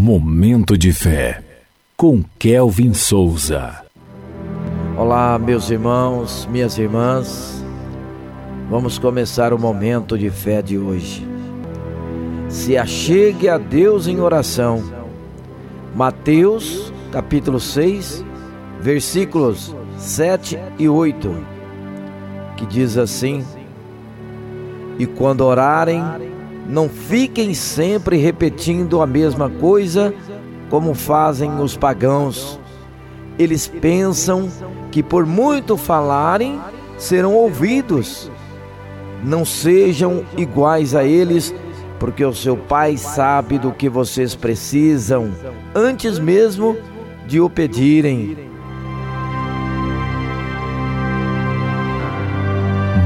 [0.00, 1.42] Momento de fé
[1.96, 3.82] com Kelvin Souza.
[4.96, 7.64] Olá, meus irmãos, minhas irmãs.
[8.70, 11.26] Vamos começar o momento de fé de hoje.
[12.48, 14.84] Se achegue a Deus em oração.
[15.96, 18.24] Mateus, capítulo 6,
[18.80, 21.44] versículos 7 e 8,
[22.56, 23.44] que diz assim:
[24.96, 26.04] E quando orarem,
[26.68, 30.14] não fiquem sempre repetindo a mesma coisa
[30.68, 32.60] como fazem os pagãos.
[33.38, 34.50] Eles pensam
[34.90, 36.60] que por muito falarem
[36.98, 38.30] serão ouvidos.
[39.24, 41.54] Não sejam iguais a eles,
[41.98, 45.30] porque o seu Pai sabe do que vocês precisam
[45.74, 46.76] antes mesmo
[47.26, 48.36] de o pedirem.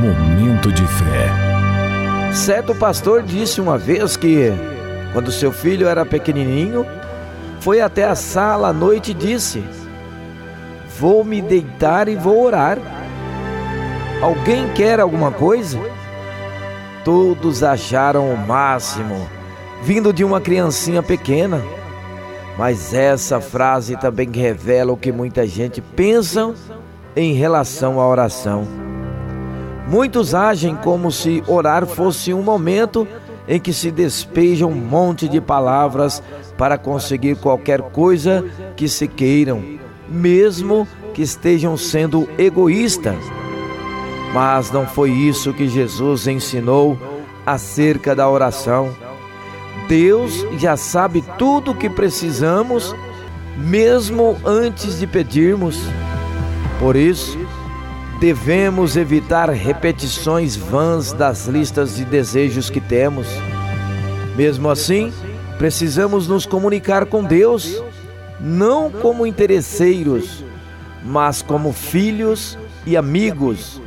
[0.00, 1.47] Momento de fé.
[2.32, 4.52] Certo pastor disse uma vez que,
[5.12, 6.86] quando seu filho era pequenininho,
[7.60, 9.62] foi até a sala à noite e disse:
[10.98, 12.78] Vou me deitar e vou orar.
[14.22, 15.78] Alguém quer alguma coisa?
[17.04, 19.28] Todos acharam o máximo,
[19.82, 21.62] vindo de uma criancinha pequena.
[22.56, 26.52] Mas essa frase também revela o que muita gente pensa
[27.14, 28.87] em relação à oração.
[29.88, 33.08] Muitos agem como se orar fosse um momento
[33.48, 36.22] em que se despeja um monte de palavras
[36.58, 38.44] para conseguir qualquer coisa
[38.76, 39.64] que se queiram,
[40.06, 43.16] mesmo que estejam sendo egoístas.
[44.34, 46.98] Mas não foi isso que Jesus ensinou
[47.46, 48.94] acerca da oração.
[49.88, 52.94] Deus já sabe tudo o que precisamos,
[53.56, 55.80] mesmo antes de pedirmos.
[56.78, 57.38] Por isso,
[58.18, 63.26] devemos evitar repetições vãs das listas de desejos que temos.
[64.36, 65.12] Mesmo assim,
[65.56, 67.82] precisamos nos comunicar com Deus,
[68.40, 70.44] não como interesseiros,
[71.04, 73.80] mas como filhos e amigos.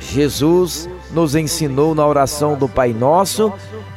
[0.00, 3.52] Jesus nos ensinou na oração do Pai Nosso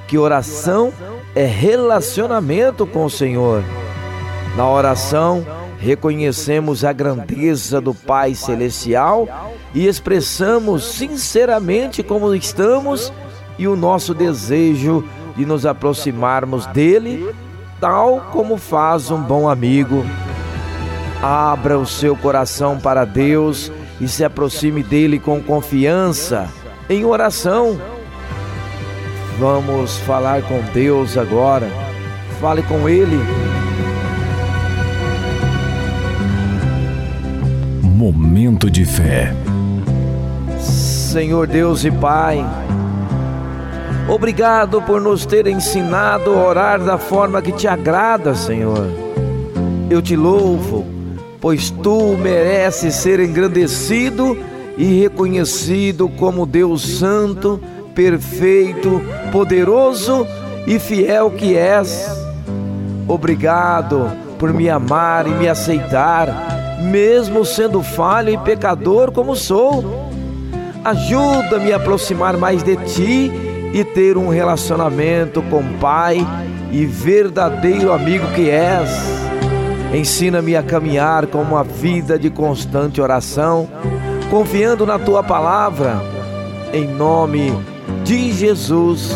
[0.08, 0.92] que oração
[1.34, 3.64] é relacionamento com o Senhor.
[4.58, 5.46] Na oração,
[5.82, 9.28] reconhecemos a grandeza do Pai Celestial
[9.74, 13.12] e expressamos sinceramente como estamos
[13.58, 15.04] e o nosso desejo
[15.36, 17.34] de nos aproximarmos dele,
[17.80, 20.06] tal como faz um bom amigo.
[21.22, 26.48] Abra o seu coração para Deus e se aproxime dele com confiança,
[26.90, 27.80] em oração.
[29.40, 31.68] Vamos falar com Deus agora.
[32.40, 33.51] Fale com Ele.
[38.32, 39.34] Momento de fé.
[40.58, 42.40] Senhor Deus e Pai,
[44.08, 48.88] obrigado por nos ter ensinado a orar da forma que te agrada, Senhor.
[49.90, 50.86] Eu te louvo,
[51.42, 54.38] pois tu mereces ser engrandecido
[54.78, 57.60] e reconhecido como Deus Santo,
[57.94, 59.02] perfeito,
[59.34, 60.26] poderoso
[60.66, 62.10] e fiel que és.
[63.10, 64.10] Obrigado
[64.40, 70.10] por me amar e me aceitar mesmo sendo falho e pecador como sou.
[70.84, 73.32] Ajuda-me a aproximar mais de ti
[73.74, 76.26] e ter um relacionamento com o Pai
[76.72, 78.90] e verdadeiro amigo que és.
[79.94, 83.70] Ensina-me a caminhar com uma vida de constante oração,
[84.30, 86.02] confiando na tua palavra.
[86.74, 87.54] Em nome
[88.04, 89.12] de Jesus,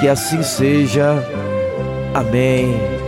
[0.00, 1.22] que assim seja.
[2.14, 3.05] Amém.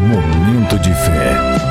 [0.00, 1.69] Momento de fé.